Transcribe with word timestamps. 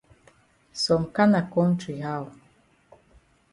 Some 0.83 1.05
kana 1.15 1.41
kontry 1.53 1.95
how? 2.05 2.23